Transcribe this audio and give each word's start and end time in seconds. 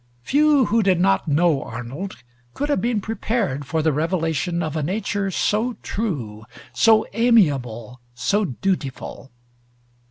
Few 0.23 0.65
who 0.65 0.81
did 0.81 0.99
not 0.99 1.27
know 1.27 1.61
Arnold 1.61 2.17
could 2.55 2.69
have 2.69 2.81
been 2.81 3.01
prepared 3.01 3.65
for 3.67 3.83
the 3.83 3.93
revelation 3.93 4.63
of 4.63 4.75
a 4.75 4.81
nature 4.81 5.29
so 5.29 5.73
true, 5.83 6.43
so 6.73 7.05
amiable, 7.13 8.01
so 8.15 8.43
dutiful. 8.45 9.29